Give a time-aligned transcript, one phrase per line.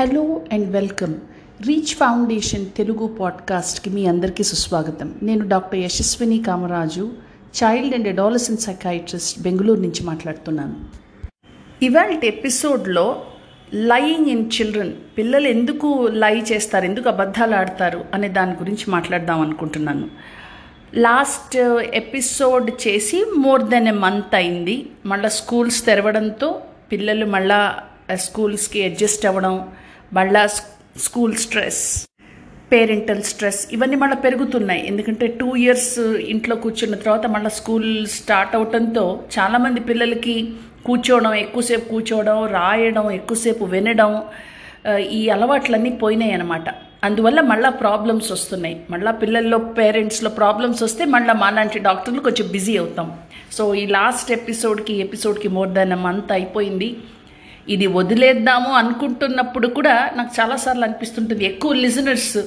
[0.00, 1.14] Hello and welcome.
[1.66, 5.14] Reach Foundation Telugu పాడ్కాస్ట్కి మీ అందరికీ సుస్వాగతం.
[5.22, 7.12] నేను doctor Yashaswini Kamaraju
[7.64, 10.76] child and adolescent psychiatrist Bengaluru నుంచి మాట్లాడుతున్నాను.
[11.84, 13.24] ఇవాళ ఎపిసోడ్లో
[13.74, 20.10] లయింగ్ ఇన్ చిల్డ్రన్ పిల్లలు ఎందుకు లై చేస్తారు ఎందుకు అబద్ధాలు ఆడతారు అనే దాని గురించి మాట్లాడదాం అనుకుంటున్నాను.
[20.94, 21.56] లాస్ట్
[21.94, 24.90] ఎపిసోడ్ చేసి మోర్ దెన్ ఎ మంత్ అయింది.
[25.06, 26.60] మళ్ళీ స్కూల్స్ తెరవడంతో
[26.92, 27.78] పిల్లలు మళ్ళా
[28.14, 29.68] స్కూల్స్కి అడ్జస్ట్ అవ్వడం
[30.16, 30.42] మళ్ళా
[31.06, 31.82] స్కూల్ స్ట్రెస్
[32.72, 34.82] పేరెంటల్ స్ట్రెస్ ఇవన్నీ మళ్ళీ పెరుగుతున్నాయి.
[34.86, 35.98] ఎందుకంటే టూ ఇయర్స్
[36.34, 39.04] ఇంట్లో కూర్చున్న తర్వాత మళ్ళీ స్కూల్ స్టార్ట్ అవటంతో
[39.36, 40.36] చాలామంది పిల్లలకి
[40.86, 44.12] కూర్చోవడం ఎక్కువసేపు కూర్చోవడం రాయడం ఎక్కువసేపు వినడం
[45.18, 46.68] ఈ అలవాట్లన్నీ పోయినాయి అనమాట
[47.04, 48.76] అందువల్ల మళ్ళీ ప్రాబ్లమ్స్ వస్తున్నాయి.
[48.90, 53.08] మళ్ళీ పిల్లల్లో పేరెంట్స్లో ప్రాబ్లమ్స్ వస్తే మళ్ళీ మాలాంటి డాక్టర్లు కొంచెం బిజీ అవుతాం.
[53.52, 56.88] సో ఈ లాస్ట్ ఎపిసోడ్కి ఎపిసోడ్కి మోర్ దాన్ మంత్ అయిపోయింది.
[57.68, 61.44] ఇది వదిలేద్దాము అనుకుంటున్నప్పుడు కూడా నాకు చాలాసార్లు అనిపిస్తుంటుంది.
[61.44, 62.38] ఎక్కువ లిజనర్స్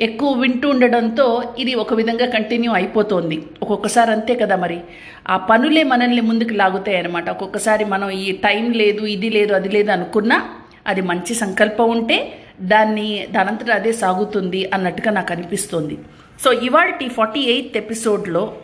[0.00, 3.42] ఎక్కువ వింటూ ఉండడంతో ఇది ఒక విధంగా కంటిన్యూ అయిపోతుంది.
[3.62, 4.80] ఒక్కొక్కసారి అంతే కదా మరి.
[5.28, 9.90] ఆ పనులే మనల్ని ముందుకు లాగుతాయి అనమాట ఒక్కొక్కసారి మనం ఈ టైం లేదు ఇది లేదు అది లేదు
[9.90, 10.50] అనుకున్నా
[10.86, 15.98] అది మంచి సంకల్పం ఉంటే దాన్ని దానంతట అదే సాగుతుంది అన్నట్టుగా నాకు అనిపిస్తుంది.
[16.44, 18.54] సో ఇవాళ ఫార్టీ ఎయిత్ ఎపిసోడ్లో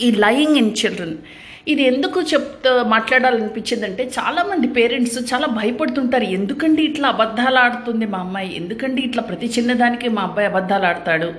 [0.00, 1.16] ఈ లయింగ్ ఇన్ చిల్డ్రన్
[1.68, 6.24] ఇది ఎందుకు చెప్తా మాట్లాడాలనిపించిందంటే చాలామంది పేరెంట్స్ చాలా భయపడుతుంటారు.
[6.24, 8.56] ఎందుకండి ఇట్లా అబద్ధాలు ఆడుతుంది మా అమ్మాయి?
[8.56, 11.34] ఎందుకండి ఇట్లా ప్రతి చిన్నదానికి మా అబ్బాయి అబద్ధాలు ఆడతాడు?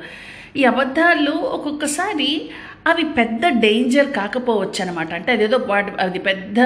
[0.58, 2.50] ఈ అబద్ధాలు ఒక్కొక్కసారి
[2.88, 6.60] అవి పెద్ద డేంజర్ కాకపోవచ్చు అనమాట అంటే అదేదో వాటి అది పెద్ద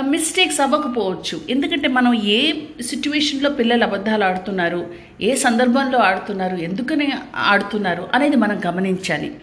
[0.00, 1.40] మిస్టేక్స్ అవ్వకపోవచ్చు.
[1.50, 4.90] ఎందుకంటే మనం ఏ సిచ్యువేషన్లో పిల్లలు అబద్ధాలు ఆడుతున్నారు?
[5.20, 6.56] ఏ సందర్భంలో ఆడుతున్నారు?
[6.56, 8.08] ఎందుకని ఆడుతున్నారు?
[8.14, 9.34] అనేది మనం గమనించాలి.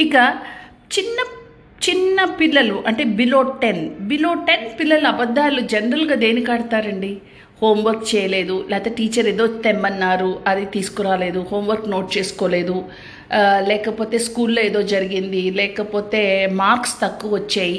[0.00, 0.16] ఇక
[0.98, 1.18] చిన్న
[1.84, 7.10] చిన్న పిల్లలు అంటే బిలో టెన్ బిలో టెన్ పిల్లలు అబద్ధాలు జనరల్గా దేనికి ఆడతారండి?
[7.62, 12.76] హోంవర్క్ చేయలేదు లేకపోతే టీచర్ ఏదో తెమ్మన్నారు అది తీసుకురాలేదు హోంవర్క్ నోట్ చేసుకోలేదు.
[13.70, 16.22] లేకపోతే స్కూల్లో ఏదో జరిగింది లేకపోతే
[16.62, 17.78] మార్క్స్ తక్కువ వచ్చాయి.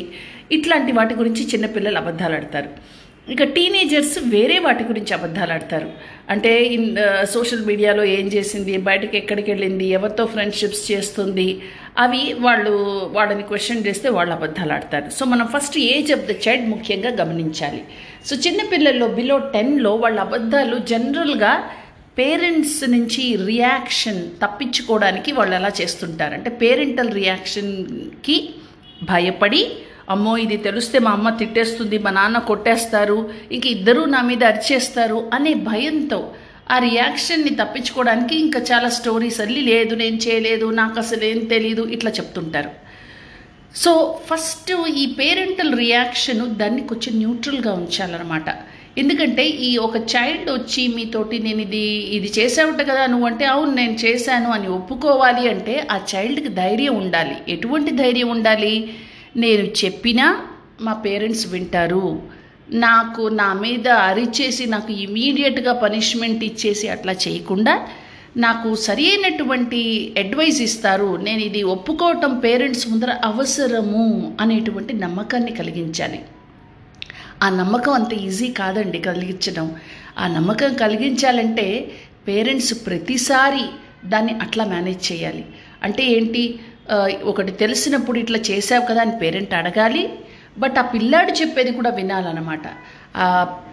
[0.55, 2.69] ఇట్లాంటి వాటి గురించి చిన్నపిల్లలు అబద్ధాలు ఆడతారు.
[3.29, 5.89] ఇక టీనేజర్స్ వేరే వాటి గురించి అబద్ధాలు ఆడతారు.
[6.29, 11.61] అంటే ఇన్ సోషల్ మీడియాలో ఏం చేసింది బయటకు ఎక్కడికి వెళ్ళింది ఎవరితో ఫ్రెండ్షిప్స్ చేస్తుంది
[11.97, 12.71] అవి వాళ్ళు
[13.13, 15.09] వాళ్ళని క్వశ్చన్ చేస్తే వాళ్ళు అబద్ధాలు ఆడతారు.
[15.09, 17.81] సో మనం first age of the child ముఖ్యంగా గమనించాలి.
[18.25, 21.63] సో చిన్నపిల్లల్లో బిలో టెన్లో వాళ్ళ అబద్ధాలు జనరల్గా
[22.19, 26.33] పేరెంట్స్ నుంచి రియాక్షన్ తప్పించుకోవడానికి వాళ్ళు ఎలా చేస్తుంటారు.
[26.33, 28.49] అంటే పేరెంటల్ రియాక్షన్కి
[29.03, 29.67] భయపడి
[30.09, 35.53] అమ్మో ఇది తెలిస్తే మా అమ్మ తిట్టేస్తుంది మా నాన్న కొట్టేస్తారు ఇంక ఇద్దరూ నా మీద అరిచేస్తారు అనే
[35.53, 36.19] భయంతో
[36.71, 42.11] ఆ రియాక్షన్ని తప్పించుకోవడానికి ఇంకా చాలా స్టోరీస్ అల్లి లేదు నేను చేయలేదు నాకు అసలు ఏం తెలీదు ఇట్లా
[42.11, 42.71] చెప్తుంటారు.
[43.75, 43.91] సో
[44.29, 48.49] ఫస్ట్ ఈ పేరెంటల్ రియాక్షన్ దాన్ని కొంచెం న్యూట్రల్గా ఉంచాలన్నమాట.
[48.97, 51.83] ఎందుకంటే ఈ ఒక చైల్డ్ వచ్చి మీతోటి నేను ఇది
[52.17, 57.35] ఇది చేసావుట కదా నువ్వు అంటే అవును నేను చేశాను అని ఒప్పుకోవాలి అంటే ఆ చైల్డ్కి ధైర్యం ఉండాలి.
[57.49, 58.73] ఎటువంటి ధైర్యం ఉండాలి?
[59.37, 60.41] నేను చెప్పినా
[60.81, 62.21] మా పేరెంట్స్ వింటారు.
[62.71, 67.87] నాకు నా మీద అరిచేసి నాకు ఇమీడియట్గా పనిష్మెంట్ ఇచ్చేసి అట్లా చేయకుండా
[68.37, 71.15] నాకు సరి అయినటువంటి అడ్వైస్ ఇస్తారు.
[71.17, 76.21] నేను ఇది ఒప్పుకోవటం పేరెంట్స్ ముందర అవసరము అనేటువంటి నమ్మకాన్ని కలిగించాలి.
[77.43, 79.75] ఆ నమ్మకం అంత ఈజీ కాదండి కలిగించడం.
[80.19, 81.91] ఆ నమ్మకం కలిగించాలంటే
[82.27, 83.65] పేరెంట్స్ ప్రతిసారి
[84.09, 85.45] దాన్ని అట్లా మేనేజ్ చేయాలి.
[85.83, 86.59] అంటే ఏంటి?
[87.23, 90.09] ఒకటి తెలిసినప్పుడు ఇట్లా చేసావు కదా అని పేరెంట్ అడగాలి.
[90.57, 92.61] బట్ ఆ పిల్లాడు చెప్పేది కూడా వినాలన్నమాట.
[93.15, 93.25] ఆ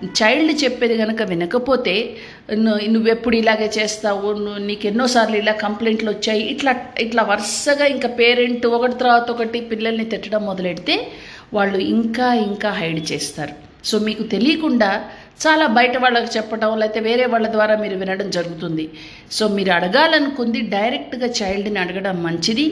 [0.04, 2.16] చైల్డ్ చెప్పేది కనుక వినకపోతే
[2.64, 4.28] నువ్వు నువ్వెప్పుడు ఇలాగే చేస్తావు?
[4.44, 6.42] నువ్వు నీకు ఎన్నోసార్లు ఇలా కంప్లైంట్లు వచ్చాయి?
[6.42, 10.96] ఇట్లా ఇట్లా వరుసగా ఇంకా పేరెంట్ ఒకటి తర్వాత ఒకటి పిల్లల్ని తిట్టడం మొదలెడితే
[11.54, 13.54] వాళ్ళు ఇంకా ఇంకా హైడ్ చేస్తారు.
[13.84, 15.04] సో మీకు తెలియకుండా
[15.46, 18.88] చాలా బయట వాళ్ళకి చెప్పడం లేకపోతే వేరే వాళ్ళ ద్వారా మీరు వినడం జరుగుతుంది.
[19.30, 22.66] సో మీరు అడగాలనుకుంది డైరెక్ట్గా చైల్డ్ని అడగడం మంచిది.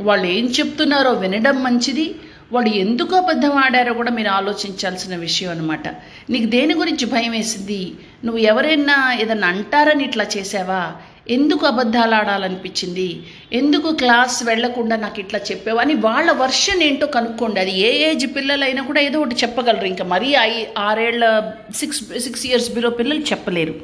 [0.00, 2.14] వాళ్ళు ఏం చెప్తున్నారో వినడం మంచిది.
[2.52, 5.88] వాళ్ళు ఎందుకు అబద్ధం ఆడారో కూడా మీరు ఆలోచించాల్సిన విషయం అనమాట
[6.30, 7.92] నీకు దేని గురించి భయం వేసింది?
[8.24, 10.92] నువ్వు ఎవరైనా ఏదన్నా అంటారని ఇట్లా చేసావా?
[11.30, 13.22] ఎందుకు అబద్ధాలు ఆడాలనిపించింది?
[13.52, 15.78] ఎందుకు క్లాస్ వెళ్ళకుండా నాకు ఇట్లా చెప్పావు?
[15.78, 17.60] అని వాళ్ళ వర్షన్ ఏంటో కనుక్కోండి.
[17.60, 19.86] అది ఏ ఏజ్ పిల్లలైనా కూడా ఏదో ఒకటి చెప్పగలరు.
[19.86, 23.74] ఇంకా మరీ ఐ ఆరేళ్ళ సిక్స్ సిక్స్ ఇయర్స్ బిలో పిల్లలు చెప్పలేరు.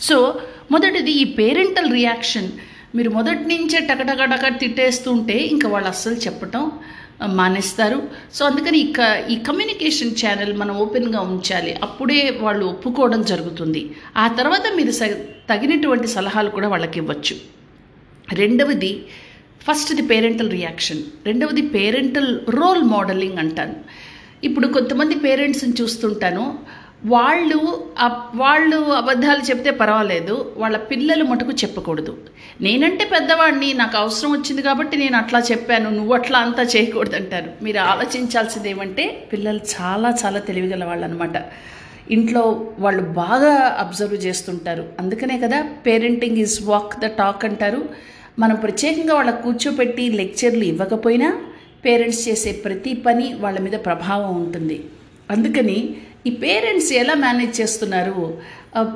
[0.00, 2.48] సో మొదటిది ఈ పేరెంటల్ రియాక్షన్.
[2.94, 6.70] మీరు మొదటి నుంచే టకటకటక తిట్టేస్తుంటే ఇంకా వాళ్ళు అస్సలు చెప్పటం
[7.26, 8.08] మానేస్తారు.
[8.34, 9.00] సో అందుకని ఇక
[9.30, 11.72] ఈ కమ్యూనికేషన్ ఛానల్ మనం ఓపెన్గా ఉంచాలి.
[11.82, 13.90] అప్పుడే వాళ్ళు ఒప్పుకోవడం జరుగుతుంది.
[14.16, 14.92] ఆ తర్వాత మీరు
[15.48, 17.36] తగినటువంటి సలహాలు కూడా వాళ్ళకి ఇవ్వచ్చు.
[18.32, 19.04] రెండవది
[19.62, 21.02] ఫస్ట్ది పేరెంటల్ రియాక్షన్.
[21.26, 23.74] రెండవది పేరెంటల్ రోల్ మోడలింగ్ అంటాను.
[24.44, 26.58] ఇప్పుడు కొంతమంది పేరెంట్స్ని చూస్తుంటాను.
[27.04, 27.58] వాళ్ళు
[28.34, 32.16] వాళ్ళు అబద్ధాలు చెప్తే పర్వాలేదు వాళ్ళ పిల్లలు మటుకు చెప్పకూడదు.
[32.60, 37.78] నేనంటే పెద్దవాడిని నాకు అవసరం వచ్చింది కాబట్టి నేను అట్లా చెప్పాను నువ్వు అట్లా అంతా చేయకూడదు అంటారు మీరు
[37.78, 41.42] ఆలోచించాల్సింది ఏమంటే పిల్లలు చాలా చాలా తెలివిగల వాళ్ళు అనమాట
[42.10, 44.84] ఇంట్లో వాళ్ళు బాగా అబ్జర్వ్ చేస్తుంటారు.
[45.00, 47.88] అందుకనే కదా parenting is walk the talk అంటారు.
[48.38, 51.42] మనం ప్రత్యేకంగా వాళ్ళ కూర్చోపెట్టి లెక్చర్లు ఇవ్వకపోయినా
[51.84, 54.84] పేరెంట్స్ చేసే ప్రతి పని వాళ్ళ మీద ప్రభావం ఉంటుంది.
[55.30, 55.96] అందుకని
[56.26, 58.18] ఈ పేరెంట్స్ ఎలా మేనేజ్ చేస్తున్నారు?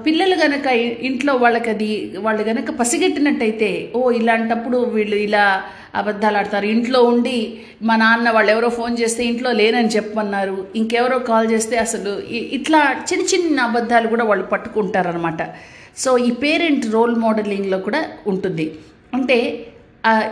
[0.07, 0.67] పిల్లలు గనక
[1.09, 1.89] ఇంట్లో వాళ్ళకి అది
[2.27, 5.45] వాళ్ళు గనక పసిగట్టినట్టయితే ఓ ఇలాంటప్పుడు వీళ్ళు ఇలా
[6.01, 6.67] అబద్ధాలు ఆడతారు.
[6.75, 7.37] ఇంట్లో ఉండి
[7.89, 10.57] మా నాన్న వాళ్ళు ఎవరో ఫోన్ చేస్తే ఇంట్లో లేనని చెప్పమన్నారు.
[10.81, 12.13] ఇంకెవరో కాల్ చేస్తే అసలు
[12.59, 15.43] ఇట్లా చిన్న చిన్న అబద్ధాలు కూడా వాళ్ళు పట్టుకుంటారనమాట
[16.05, 18.67] సో ఈ పేరెంట్ రోల్ మోడలింగ్లో కూడా ఉంటుంది.
[19.15, 19.39] అంటే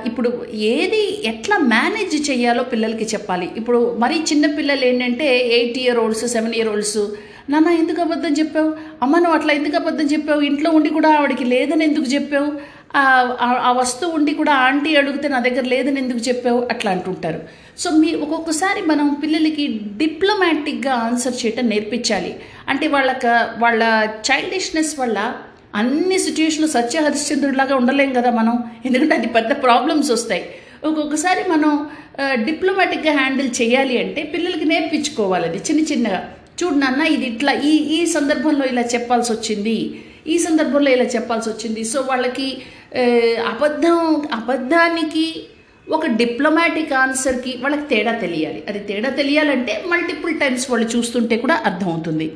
[0.06, 3.50] ఇప్పుడు ఏది ఎట్లా మేనేజ్ చేయాలో పిల్లలకి చెప్పాలి.
[3.56, 6.98] ఇప్పుడు మరీ చిన్న పిల్లలు ఏంటంటే eight year olds seven year olds
[7.50, 8.72] నాన్న ఎందుకు అబద్ధం చెప్పావు?
[9.02, 10.40] అమ్మ నువ్వు అట్లా ఎందుకు అబద్ధం చెప్పావు?
[10.40, 12.52] ఇంట్లో ఉండి కూడా ఆవిడకి లేదని ఎందుకు చెప్పావు?
[12.96, 16.66] ఆ- వస్తువు ఉండి కూడా ఆంటీ అడిగితే నా దగ్గర లేదని ఎందుకు చెప్పావు?
[16.70, 17.40] అట్లా అంటుంటారు.
[17.78, 22.36] సో మీ ఒక్కొక్కసారి మనం పిల్లలకి డిప్లొమాటిక్గా ఆన్సర్ చేయటం నేర్పించాలి.
[22.68, 23.26] అంటే వాళ్ళకి
[23.60, 25.34] వాళ్ళ చైల్డిష్నెస్ వల్ల
[25.78, 28.56] అన్ని సిచ్యువేషన్లు సత్య హరిశ్చంద్రుడిలాగా ఉండలేం కదా మనం.
[28.86, 30.44] ఎందుకంటే అది పెద్ద ప్రాబ్లమ్స్ వస్తాయి.
[30.88, 31.72] ఒక్కొక్కసారి మనం
[32.48, 36.20] డిప్లొమాటిక్గా హ్యాండిల్ చేయాలి అంటే పిల్లలకి నేర్పించుకోవాలి అది చిన్న చిన్నగా.
[36.58, 39.76] చూడు నాన్న ఇది ఇట్లా ఈ ఈ సందర్భంలో ఇలా చెప్పాల్సి వచ్చింది.
[40.32, 41.82] ఈ సందర్భంలో ఇలా చెప్పాల్సి వచ్చింది.
[41.92, 42.48] సో వాళ్ళకి
[43.52, 43.98] అబద్ధం
[44.38, 45.26] అబద్ధానికి
[45.96, 48.60] ఒక డిప్లొమాటిక్ ఆన్సర్కి వాళ్ళకి తేడా తెలియాలి.
[48.68, 52.28] అది తేడా తెలియాలంటే మల్టిపుల్ టైమ్స్ వాళ్ళు చూస్తుంటే కూడా అర్థమవుతుంది.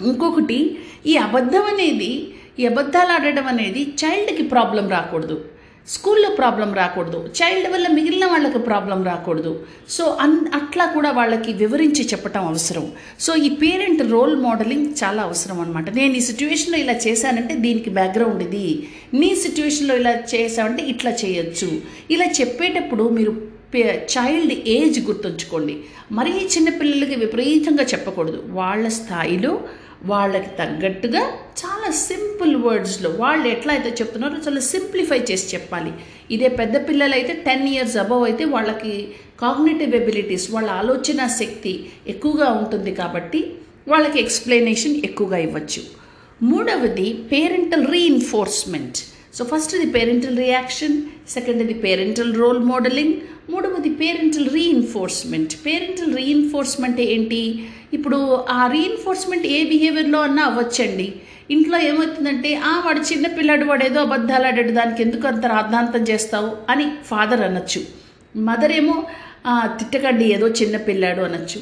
[0.00, 5.44] ఇంకొకటి ఈ అబద్ధం అనేది ఈ అబద్ధాలు ఆడటం అనేది చైల్డ్కి ప్రాబ్లం రాకూడదు.
[5.88, 7.28] స్కూల్లో ప్రాబ్లం రాకూడదు.
[7.42, 9.62] చైల్డ్ వల్ల మిగిలిన వాళ్ళకి ప్రాబ్లం రాకూడదు.
[9.88, 12.92] సో అన్ అట్లా కూడా వాళ్ళకి వివరించి చెప్పటం అవసరం.
[13.20, 18.42] సో ఈ పేరెంట్ రోల్ మోడలింగ్ చాలా అవసరం అనమాట నేను ఈ సిచ్యువేషన్లో ఇలా చేశానంటే దీనికి బ్యాక్గ్రౌండ్
[18.42, 18.88] ఇది.
[19.14, 21.80] నీ సిచ్యువేషన్లో ఇలా చేసావంటే ఇట్లా చేయొచ్చు.
[22.10, 25.76] ఇలా చెప్పేటప్పుడు మీరు పే- చైల్డ్ ఏజ్ గుర్తుంచుకోండి.
[26.12, 28.42] మరీ చిన్నపిల్లలకి విపరీతంగా చెప్పకూడదు.
[28.46, 29.60] వాళ్ళ స్థాయిలో
[30.10, 31.22] వాళ్ళకి తగ్గట్టుగా
[31.60, 35.92] చాలా సింపుల్ వర్డ్స్లో వాళ్ళు ఎట్లా అయితే చెప్తున్నారో చాలా సింప్లిఫై చేసి చెప్పాలి.
[36.34, 38.94] ఇదే పెద్ద పిల్లలు అయితే టెన్ ఇయర్స్ అబవ్ అయితే వాళ్ళకి
[39.44, 41.74] కాగ్నేటివ్ ఎబిలిటీస్ వాళ్ళ ఆలోచన శక్తి
[42.14, 43.40] ఎక్కువగా ఉంటుంది కాబట్టి
[43.92, 45.82] వాళ్ళకి ఎక్స్ప్లెనేషన్ ఎక్కువగా ఇవ్వచ్చు.
[46.50, 48.98] మూడవది పేరెంటల్ రీఇన్ఫోర్స్మెంట్.
[49.36, 50.96] సో ఫస్ట్ ఇది పేరెంటల్ రియాక్షన్
[51.34, 53.14] సెకండ్ ఇది పేరెంటల్ రోల్ మోడలింగ్
[53.50, 57.68] మూడవది పేరెంటల్ రీఇన్ఫోర్స్మెంట్ పేరెంటల్ రీఇన్ఫోర్స్మెంట్ ఏంటి?
[57.92, 61.14] ఇప్పుడు ఆ రీఇన్ఫోర్స్మెంట్ ఏ బిహేవియర్లో అన్నా అవ్వచ్చండి.
[61.50, 66.56] ఇంట్లో ఏమవుతుందంటే ఆ వాడు చిన్నపిల్లాడు వాడు ఏదో అబద్ధాలు ఆడాడు దానికి ఎందుకు అంత రాద్ధాంతం చేస్తావు?
[66.68, 67.82] అని ఫాదర్ అనొచ్చు.
[68.36, 69.04] మదర్ ఏమో
[69.46, 71.60] "ఆ, తిట్టకండి ఏదో చిన్న పిల్లాడు అనొచ్చు.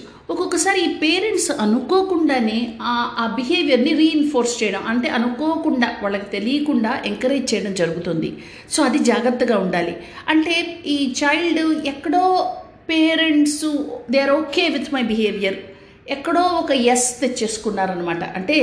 [0.61, 8.29] ఒక్కొక్కసారి ఈ పేరెంట్స్ అనుకోకుండానే ఆ బిహేవియర్ని రీఇన్ఫోర్స్ చేయడం అంటే అనుకోకుండా వాళ్ళకి తెలియకుండా ఎంకరేజ్ చేయడం జరుగుతుంది.
[8.71, 9.95] సో అది జాగ్రత్తగా ఉండాలి.
[10.29, 12.23] అంటే ఈ చైల్డ్ ఎక్కడో
[12.91, 13.65] parents
[14.11, 15.59] they are okay with my behaviour
[16.17, 18.59] ఎక్కడో ఒక ఎస్ తెచ్చేసుకున్నారనమాట అంటే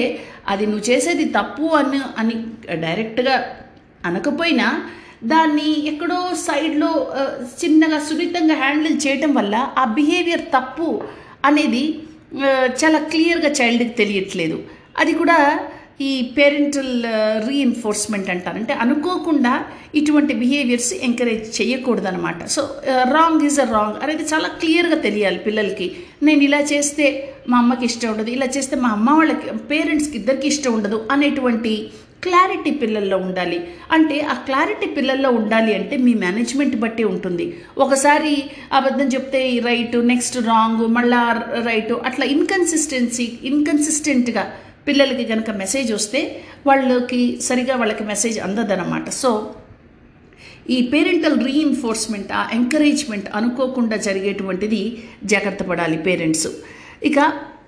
[0.48, 2.38] అది నువ్వు చేసేది తప్పు అని అని
[2.86, 3.38] డైరెక్ట్గా
[4.06, 4.70] అనకపోయినా
[5.28, 6.92] దాన్ని ఎక్కడో సైడ్లో
[7.62, 10.90] చిన్నగా సున్నితంగా హ్యాండిల్ చేయటం వల్ల ఆ బిహేవియర్ తప్పు
[11.46, 11.84] అనేది
[12.82, 14.58] చాలా క్లియర్గా చైల్డ్కి తెలియట్లేదు.
[15.02, 15.38] అది కూడా
[16.08, 16.92] ఈ పేరెంటల్
[17.48, 18.58] రీఎన్ఫోర్స్మెంట్ అంటారు.
[18.62, 19.54] అంటే అనుకోకుండా
[20.00, 22.62] ఇటువంటి behaviours encourage చేయకూడదనమాట so
[23.16, 25.88] wrong is a wrong అనేది చాలా క్లియర్గా తెలియాలి పిల్లలకి.
[26.28, 27.06] నేను ఇలా చేస్తే
[27.52, 31.74] మా అమ్మకి ఇష్టం ఉండదు ఇలా చేస్తే మా అమ్మ వాళ్ళకి పేరెంట్స్కి ఇద్దరికి ఇష్టం ఉండదు అనేటువంటి
[32.24, 33.60] క్లారిటీ పిల్లల్లో ఉండాలి.
[33.92, 37.46] అంటే ఆ క్లారిటీ పిల్లల్లో ఉండాలి అంటే మీ మేనేజ్మెంట్ బట్టి ఉంటుంది.
[37.78, 38.44] ఒకసారి
[38.74, 41.22] అబద్ధం చెప్తే రైట్ నెక్స్ట్ రాంగ్ మళ్ళా
[41.66, 44.54] రైట్ అట్లా ఇన్కన్సిస్టెన్సీ ఇన్కన్సిస్టెంట్గా
[44.88, 49.10] పిల్లలకి కనుక మెసేజ్ వస్తే వాళ్ళకి సరిగా వాళ్ళకి మెసేజ్ అందదన్నమాట.
[49.10, 49.56] సో
[50.70, 54.82] ఈ పేరెంటల్ రీఇన్ఫోర్స్మెంట్ ఆ ఎంకరేజ్మెంట్ అనుకోకుండా జరిగేటువంటిది
[55.24, 56.48] జాగ్రత్త పడాలి పేరెంట్స్
[57.04, 57.20] ఇక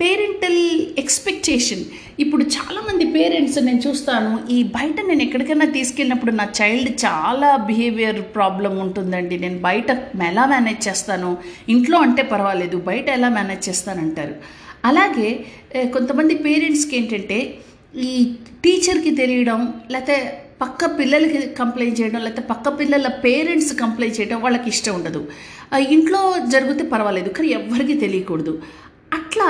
[0.02, 0.60] పేరెంటల్
[1.02, 1.82] ఎక్స్పెక్టేషన్.
[2.24, 8.74] ఇప్పుడు చాలామంది పేరెంట్స్ నేను చూస్తాను ఈ బయట నేను ఎక్కడికైనా తీసుకెళ్ళినప్పుడు నా చైల్డ్ చాలా బిహేవియర్ ప్రాబ్లం
[8.86, 9.36] ఉంటుందండి.
[9.44, 9.90] నేను బయట
[10.30, 11.32] ఎలా మేనేజ్ చేస్తాను?
[11.76, 14.36] ఇంట్లో అంటే పర్వాలేదు బయట ఎలా మేనేజ్ చేస్తానంటారు
[14.92, 15.30] అలాగే
[15.96, 17.40] కొంతమంది పేరెంట్స్కి ఏంటంటే
[18.08, 18.12] ఈ
[18.64, 19.60] టీచర్కి తెలియడం
[19.94, 20.18] లేకపోతే
[20.64, 25.22] పక్క పిల్లలకి కంప్లైంట్ చేయడం లేకపోతే పక్క పిల్లల పేరెంట్స్ కంప్లైంట్ చేయడం వాళ్ళకి ఇష్టం ఉండదు.
[25.96, 26.22] ఇంట్లో
[26.54, 28.54] జరిగితే పర్వాలేదు కానీ ఎవరికి తెలియకూడదు.
[29.20, 29.50] అట్లా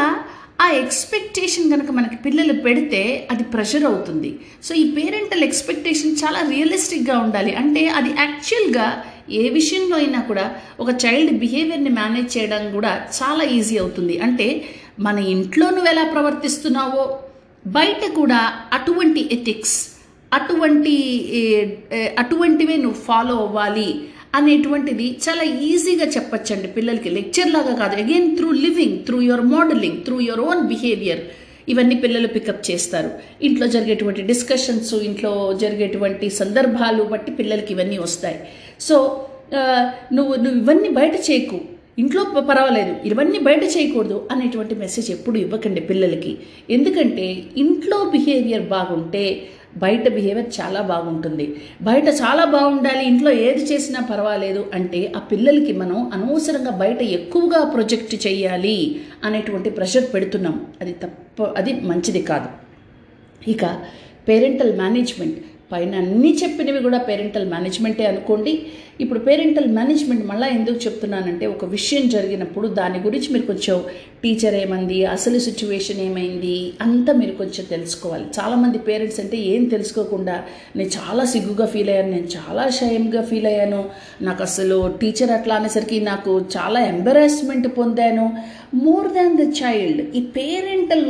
[0.64, 3.02] ఆ ఎక్స్పెక్టేషన్ కనుక మనకి పిల్లలు పెడితే
[3.32, 4.32] అది ప్రెషర్ అవుతుంది.
[4.66, 7.52] సో ఈ పేరెంటల్ ఎక్స్పెక్టేషన్ చాలా రియలిస్టిక్గా ఉండాలి.
[7.62, 8.88] అంటే అది యాక్చువల్గా
[9.42, 10.46] ఏ విషయంలో అయినా కూడా
[10.80, 14.16] ఒక చైల్డ్ బిహేవియర్ని మేనేజ్ చేయడం కూడా చాలా ఈజీ అవుతుంది.
[14.28, 14.48] అంటే
[15.08, 17.04] మన ఇంట్లో నువ్వు ఎలా ప్రవర్తిస్తున్నావో
[17.78, 18.42] బయట కూడా
[18.74, 19.78] అటువంటి ఎథిక్స్
[20.32, 20.94] అటువంటి
[22.22, 23.90] అటువంటివే నువ్వు ఫాలో అవ్వాలి
[24.38, 27.10] అనేటువంటిది చాలా ఈజీగా చెప్పచ్చండి పిల్లలకి.
[27.18, 27.96] లెక్చర్ లాగా కాదు.
[28.04, 31.24] Again through living through your modelling through your own behaviour
[31.72, 33.10] ఇవన్నీ పిల్లలు పికప్ చేస్తారు.
[33.48, 35.34] ఇంట్లో జరిగేటువంటి డిస్కషన్స్ ఇంట్లో
[35.64, 38.40] జరిగేటువంటి సందర్భాలు బట్టి పిల్లలకి ఇవన్నీ వస్తాయి.
[38.88, 38.96] సో
[39.60, 39.84] uh,
[40.16, 41.60] నువ్వు నువ్వు ఇవన్నీ బయట చేయకు.
[42.00, 42.94] ఇంట్లో పర్వాలేదు.
[43.06, 46.34] ఇవన్నీ బయట చేయకూడదు అనేటువంటి మెసేజ్ ఎప్పుడు ఇవ్వకండి పిల్లలకి.
[46.70, 47.28] ఎందుకంటే
[47.58, 49.24] ఇంట్లో బిహేవియర్ బాగుంటే
[49.78, 51.46] బయట బిహేవియర్ చాలా బాగుంటుంది.
[51.82, 58.16] బయట చాలా బాగుండాలి ఇంట్లో ఏది చేసినా పర్వాలేదు అంటే ఆ పిల్లలకి మనం అనవసరంగా బయట ఎక్కువగా ప్రొజెక్ట్
[58.28, 58.78] చేయాలి
[59.24, 60.58] అనేటువంటి ప్రెషర్ పెడుతున్నాం.
[60.82, 62.50] అది తప్ప అది మంచిది కాదు.
[63.50, 63.66] ఇక
[64.30, 65.38] పేరెంటల్ మేనేజ్మెంట్
[65.72, 68.62] పైన అన్నీ చెప్పినవి కూడా పేరెంటల్ మేనేజ్మెంటే అనుకోండి.
[69.02, 73.84] ఇప్పుడు పేరెంటల్ మేనేజ్మెంట్ మళ్ళీ ఎందుకు చెప్తున్నానంటే ఒక విషయం జరిగినప్పుడు దాని గురించి మీరు కొంచెం
[74.24, 78.26] టీచర్ ఏమంది అసలు సిచ్యువేషన్ ఏమైంది అంతా మీరు కొంచెం తెలుసుకోవాలి.
[78.40, 80.44] చాలామంది పేరెంట్స్ అంటే ఏం తెలుసుకోకుండా
[80.76, 83.90] నేను చాలా సిగ్గుగా ఫీల్ అయ్యాను నేను చాలా షయంగా ఫీల్ అయ్యాను.
[84.22, 88.34] నాకు అసలు టీచర్ అట్లా అనేసరికి నాకు చాలా ఎంబరాస్మెంట్ పొందాను.
[88.74, 91.08] మోర్ దాన్ ద చైల్డ్ ఈ పేరెంటల్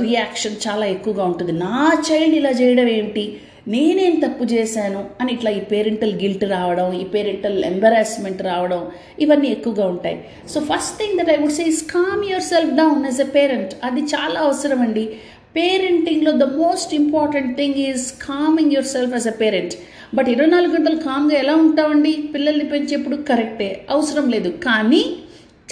[0.00, 1.52] రియాక్షన్ uh, చాలా ఎక్కువగా ఉంటుంది.
[1.52, 3.36] నా చైల్డ్ ఇలా చేయడం ఏంటి?
[3.68, 8.86] నేనేం తప్పు చేశాను అని ఇట్లా ఈ పేరెంటల్ గిల్ట్ రావడం ఈ పేరెంటల్ ఎంబరాస్మెంట్ రావడం
[9.18, 10.24] ఇవన్నీ ఎక్కువగా ఉంటాయి.
[10.48, 14.00] So first thing that I would say is calm yourself down as a parent అది
[14.00, 15.16] చాలా అవసరం అండి.
[15.56, 19.74] పేరెంటింగ్లో the most important thing is calming yourself as a parent
[20.14, 23.86] but ఇరవై నాలుగు గంటలు కామ్గా ఎలా ఉంటామండి పిల్లల్ని పెంచేప్పుడు కరెక్టే.
[23.90, 24.48] అవసరం లేదు.
[24.48, 25.16] కానీ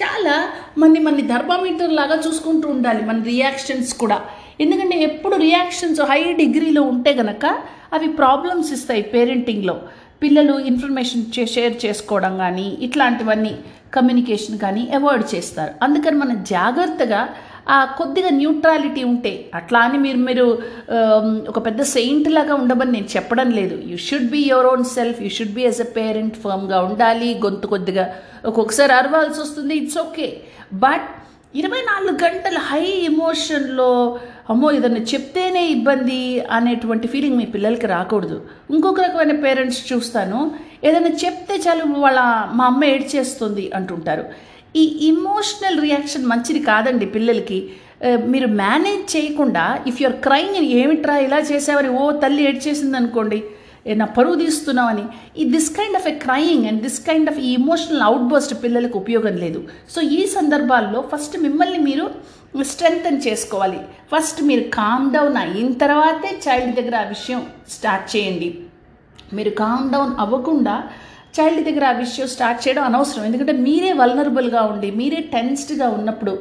[0.02, 4.20] చాలా మన మన థర్మామీటర్ లాగా చూసుకుంటూ ఉండాలి మన రియాక్షన్స్ కూడా.
[4.60, 7.58] ఎందుకంటే ఎప్పుడు రియాక్షన్స్ హై డిగ్రీలో ఉంటే గనక
[7.96, 9.76] అవి ప్రాబ్లమ్స్ ఇస్తాయి పేరెంటింగ్లో
[10.22, 13.54] పిల్లలు ఇన్ఫర్మేషన్ షేర్ చేసుకోవడం కానీ ఇట్లాంటివన్నీ
[13.96, 15.72] కమ్యూనికేషన్ కానీ అవాయిడ్ చేస్తారు.
[15.86, 17.22] అందుకని మనం జాగ్రత్తగా
[17.74, 20.46] ఆ కొద్దిగా న్యూట్రాలిటీ ఉంటే అట్లా అని మీరు మీరు
[21.50, 23.76] ఒక పెద్ద సెయింట్ లాగా ఉండమని నేను చెప్పడం లేదు.
[23.90, 27.72] You should be your own self you should be as a parent ఫర్మ్గా ఉండాలి గొంతు
[27.74, 28.06] కొద్దిగా
[28.50, 30.28] ఒక్కొక్కసారి అరవాల్సి వస్తుంది ఇట్స్ ఓకే
[30.86, 31.08] బట్
[31.60, 33.88] ఇరవై నాలుగు గంటల హై ఎమోషన్లో
[34.52, 36.20] అమ్మో ఏదన్నా చెప్తేనే ఇబ్బంది
[36.56, 38.38] అనేటువంటి ఫీలింగ్ మీ పిల్లలకి రాకూడదు.
[38.74, 40.38] ఇంకొక రకమైన పేరెంట్స్ చూస్తాను
[40.84, 42.20] ఏదైనా చెప్తే చాలు వాళ్ళ
[42.58, 44.24] మా అమ్మ ఏడ్చేస్తుంది అంటుంటారు.
[44.82, 47.58] ఈ ఇమోషనల్ రియాక్షన్ మంచిది కాదండి పిల్లలకి.
[48.32, 53.40] మీరు మేనేజ్ చేయకుండా ఇఫ్ యువర్ క్రైమ్ ఏమిట్రా ఇలా చేసావని ఓ తల్లి ఏడ్చేసింది అనుకోండి
[53.86, 55.04] నా పరువు తీస్తున్నామని
[55.38, 59.36] ఈ this kind of a crying and this kind of ఈ ఇమోషనల్ అవుట్బర్స్ట్ పిల్లలకు ఉపయోగం
[59.36, 59.64] లేదు.
[59.94, 62.10] సో ఈ సందర్భాల్లో ఫస్ట్ మిమ్మల్ని మీరు
[62.62, 63.80] స్ట్రెంగ్తన్ చేసుకోవాలి.
[64.12, 68.58] ఫస్ట్ మీరు కామ్ డౌన్ అయిన తర్వాతే చైల్డ్ దగ్గర ఆ విషయం స్టార్ట్ చేయండి.
[69.32, 70.84] మీరు కామ్ డౌన్ అవ్వకుండా
[71.40, 73.24] చైల్డ్ దగ్గర ఆ విషయం స్టార్ట్ చేయడం అనవసరం.
[73.24, 76.38] ఎందుకంటే మీరే వల్నరబుల్గా ఉండి మీరే టెన్స్డ్గా ఉన్నప్పుడు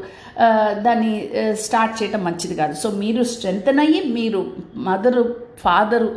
[0.85, 1.11] దాన్ని
[1.53, 2.73] స్టార్ట్ చేయటం మంచిది కాదు.
[2.73, 4.39] సో మీరు స్ట్రెంగ్తన్ అయ్యి మీరు
[4.87, 5.23] మదరు
[5.59, 6.09] ఫాదరు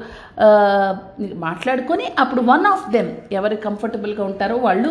[1.47, 4.90] మాట్లాడుకొని అప్పుడు వన్ ఆఫ్ దెమ్ ఎవరు కంఫర్టబుల్గా ఉంటారో వాళ్ళు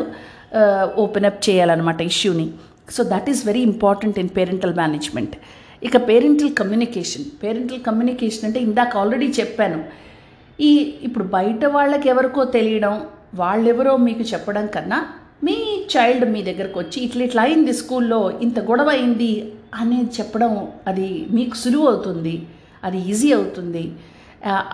[0.98, 2.48] ఓపెన్ అప్ చేయాలన్నమాట ఇష్యూని
[2.92, 5.36] so that is very important in parental management
[5.84, 9.80] ఇక పేరెంటల్ కమ్యూనికేషన్ పేరెంటల్ కమ్యూనికేషన్ అంటే ఇందాక ఆల్రెడీ చెప్పాను.
[10.60, 10.72] ఈ
[11.04, 12.94] ఇప్పుడు బయట వాళ్ళకి ఎవరికో తెలియడం
[13.36, 15.00] వాళ్ళెవరో మీకు చెప్పడం కన్నా
[15.94, 19.32] చైల్డ్ మీ దగ్గరకు వచ్చి ఇట్లా ఇట్లా అయింది స్కూల్లో ఇంత గొడవ అయింది
[19.82, 20.52] అనేది చెప్పడం
[20.90, 22.36] అది మీకు సులువు అవుతుంది
[22.88, 23.84] అది ఈజీ అవుతుంది.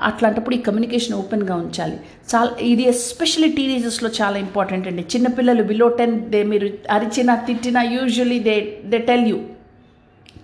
[0.10, 1.98] అట్లాంటప్పుడు ఈ కమ్యూనికేషన్ ఓపెన్గా ఉంచాలి.
[2.32, 5.04] చాలా ఇది ఎస్పెషల్లీ టీనేజర్స్లో చాలా ఇంపార్టెంట్ అండి.
[5.14, 8.56] చిన్నపిల్లలు బిలో టెన్ దే మీరు అరిచినా తిట్టినా usually they
[8.94, 9.40] they tell you.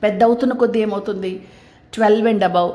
[0.04, 1.32] పెద్ద అవుతున్న కొద్దీ ఏమవుతుంది?
[1.94, 2.72] Twelve and above.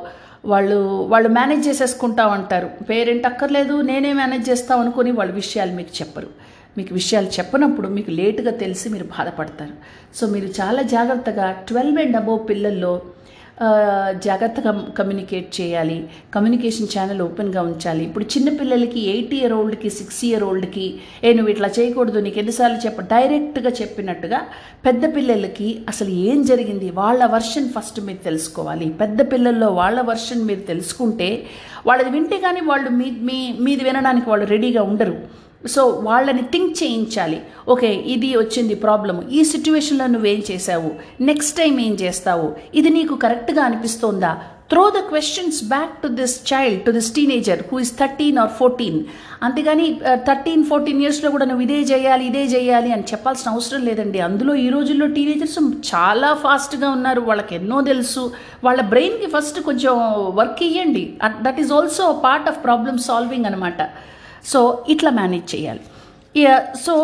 [0.52, 0.76] వాళ్ళు
[1.12, 2.68] వాళ్ళు మేనేజ్ చేసేసుకుంటా ఉంటారు.
[2.90, 6.30] పేరెంట్ అక్కర్లేదు నేనే మేనేజ్ చేస్తాం అనుకుని వాళ్ళ విషయాలు మీకు చెప్పరు.
[6.78, 9.74] మీకు విషయాలు చెప్పనప్పుడు మీకు లేటుగా తెలిసి మీరు బాధపడతారు.
[10.18, 12.92] సో మీరు చాలా జాగ్రత్తగా ట్వెల్వ్ అండ్ అబోవ్ పిల్లల్లో
[14.26, 15.96] జాగ్రత్తగా కమ్యూనికేట్ చేయాలి.
[16.34, 18.02] కమ్యూనికేషన్ ఛానల్ ఓపెన్గా ఉంచాలి.
[18.08, 20.86] ఇప్పుడు చిన్నపిల్లలకి ఎయిట్ ఇయర్ ఓల్డ్కి సిక్స్ ఇయర్ ఓల్డ్కి
[21.24, 24.40] ఏ నువ్వు ఇట్లా చేయకూడదు నీకు ఎన్నిసార్లు చెప్ప డైరెక్ట్గా చెప్పినట్టుగా
[24.86, 26.88] పెద్ద పిల్లలకి అసలు ఏం జరిగింది?
[27.00, 28.88] వాళ్ళ వర్షన్ ఫస్ట్ మీరు తెలుసుకోవాలి.
[29.02, 31.30] పెద్ద పిల్లల్లో వాళ్ళ వర్షన్ మీరు తెలుసుకుంటే
[31.90, 35.16] వాళ్ళది వింటే కానీ వాళ్ళు మీ మీ మీది వినడానికి వాళ్ళు రెడీగా ఉండరు.
[35.64, 37.40] సో వాళ్ళని థింక్ చేయించాలి.
[37.72, 40.90] ఓకే ఇది వచ్చింది ప్రాబ్లమ్ ఈ సిచ్యువేషన్లో నువ్వేం చేసావు
[41.30, 42.48] నెక్స్ట్ టైం ఏం చేస్తావు?
[42.80, 44.32] ఇది నీకు కరెక్ట్గా అనిపిస్తోందా?
[44.70, 48.98] Throw the questions back to this child to this teenager who is thirteen or fourteen
[49.46, 49.86] అంతేగాని
[50.28, 54.20] థర్టీన్ ఫోర్టీన్ ఇయర్స్లో కూడా నువ్వు ఇదే చేయాలి ఇదే చేయాలి అని చెప్పాల్సిన అవసరం లేదండి.
[54.28, 55.58] అందులో ఈ రోజుల్లో టీనేజర్స్
[55.92, 57.22] చాలా ఫాస్ట్గా ఉన్నారు.
[57.30, 58.22] వాళ్ళకి ఎన్నో తెలుసు.
[58.68, 59.96] వాళ్ళ బ్రెయిన్కి ఫస్ట్ కొంచెం
[60.40, 61.04] వర్క్ ఇవ్వండి
[61.46, 63.80] that is also part of problem solving అనమాట
[64.52, 64.60] సో
[64.94, 65.84] ఇట్లా మేనేజ్ చేయాలి.
[66.84, 66.94] సో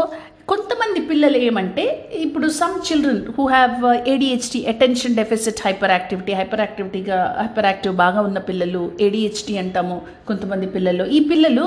[0.51, 1.85] కొంతమంది పిల్లలు ఏమంటే
[2.25, 5.63] ఇప్పుడు some children who have ADHD attention deficit
[5.95, 9.97] hyperactivity hyper యాక్టివిటీగా హైపర్ యాక్టివ్ బాగా ఉన్న పిల్లలు ఏడిహెచ్డి అంటాము
[10.29, 11.07] కొంతమంది పిల్లలు.
[11.17, 11.67] ఈ పిల్లలు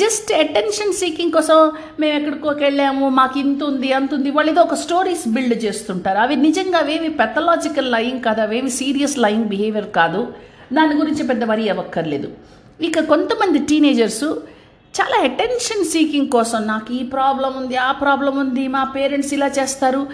[0.00, 1.58] జస్ట్ అటెన్షన్ సీకింగ్ కోసం
[2.00, 6.18] మేము ఎక్కడికోకి వెళ్ళాము మాకు ఇంత ఉంది అంత ఉంది వాళ్ళు ఏదో ఒక స్టోరీస్ బిల్డ్ చేస్తుంటారు.
[6.24, 10.22] అవి నిజంగా అవేవి పెథలాజికల్ లయింగ్ కాదు అవేవి సీరియస్ లయింగ్ బిహేవియర్ కాదు.
[10.78, 12.30] దాని గురించి పెద్ద వరి అవ్వక్కర్లేదు.
[12.88, 14.30] ఇక కొంతమంది టీనేజర్సు
[15.00, 20.06] చాలా అటెన్షన్ సీకింగ్ కోసం నాకు ఈ ప్రాబ్లం ఉంది ఆ ప్రాబ్లం ఉంది మా పేరెంట్స్ ఇలా చేస్తారు.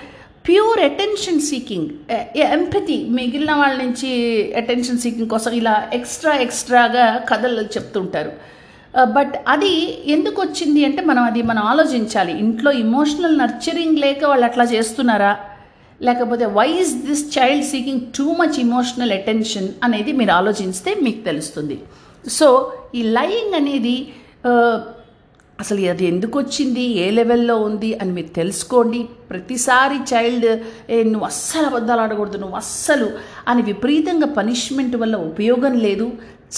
[0.49, 1.91] ప్యూర్ అటెన్షన్ సీకింగ్
[2.37, 4.11] ఎంపతి మిగిలిన వాళ్ళ నుంచి
[4.57, 8.53] అటెన్షన్ సీకింగ్ కోసం ఇలా ఎక్స్ట్రా ఎక్స్ట్రాగా కథలు చెప్తుంటారు.
[8.99, 12.33] Uh, బట్ అది ఎందుకు వచ్చింది అంటే మనం అది మనం ఆలోచించాలి.
[12.39, 15.37] ఇంట్లో ఇమోషనల్ నర్చరింగ్ లేక వాళ్ళు అట్లా చేస్తున్నారా?
[16.03, 21.79] లేకపోతే why is this child seeking too much emotional attention అనేది మీరు ఆలోచిస్తే మీకు తెలుస్తుంది.
[22.29, 24.13] సో ఈ లయింగ్ అనేది
[25.61, 26.81] అసలు అది ఎందుకు వచ్చింది?
[26.81, 29.09] ఏ లెవెల్లో ఉంది అని మీరు తెలుసుకోండి.
[29.31, 33.11] ప్రతిసారి చైల్డ్ ఏ నువ్వు అస్సలు అబద్ధాలు ఆడకూడదు నువ్వు అస్సలు
[33.49, 36.13] అని విపరీతంగా పనిష్మెంట్ వల్ల ఉపయోగం లేదు.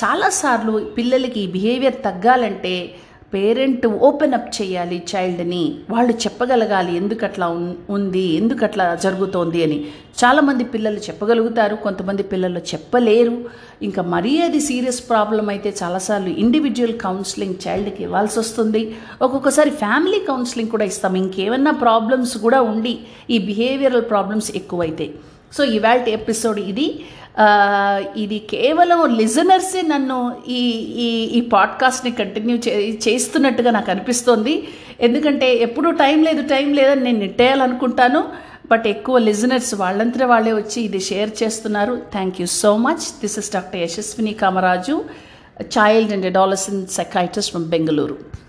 [0.05, 2.95] చాలాసార్లు పిల్లలకి ఈ బిహేవియర్ తగ్గాలంటే
[3.35, 5.75] పేరెంట్ ఓపెన్ అప్ చేయాలి చైల్డ్ని.
[5.91, 7.47] వాళ్ళు చెప్పగలగాలి ఎందుకట్లా
[7.91, 9.85] ఉంది ఎందుకట్లా జరుగుతోంది అని.
[10.25, 13.45] చాలామంది పిల్లలు చెప్పగలుగుతారు కొంతమంది పిల్లలు చెప్పలేరు.
[13.83, 18.97] ఇంకా మరీ అది సీరియస్ ప్రాబ్లం అయితే చాలాసార్లు ఇండివిజువల్ కౌన్సిలింగ్ చైల్డ్కి ఇవ్వాల్సి వస్తుంది.
[19.23, 21.15] ఒక్కొక్కసారి ఫ్యామిలీ కౌన్సిలింగ్ కూడా ఇస్తాం.
[21.15, 22.99] ఇంకేమన్నా ప్రాబ్లమ్స్ కూడా ఉండి
[23.31, 25.11] ఈ బిహేవియరల్ ప్రాబ్లమ్స్ ఎక్కువైతే.
[25.53, 27.05] సో ఇవాళ ఎపిసోడ్ ఇది.
[28.17, 30.63] ఇది కేవలం లిజనర్సే నన్ను ఈ
[30.97, 34.69] ఈ ఈ పాడ్కాస్ట్ని కంటిన్యూ చే చేస్తున్నట్టుగా నాకు అనిపిస్తోంది.
[35.01, 38.25] ఎందుకంటే ఎప్పుడూ టైం లేదు టైం లేదని నేను నెట్టేయాలనుకుంటాను.
[38.71, 42.03] బట్ ఎక్కువ లిజనర్స్ వాళ్ళంతా వాళ్ళే వచ్చి ఇది షేర్ చేస్తున్నారు.
[42.13, 45.05] Thank you so much this is doctor Yashaswini Kamaraju
[45.63, 48.44] child and adolescent psychiatrist from Bengaluru